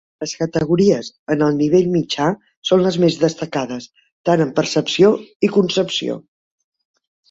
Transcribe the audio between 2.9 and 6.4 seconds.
més destacades tan en percepció i concepció.